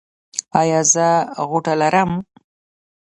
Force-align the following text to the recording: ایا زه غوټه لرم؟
ایا 0.59 0.79
زه 0.93 1.07
غوټه 1.49 1.73
لرم؟ 1.81 2.11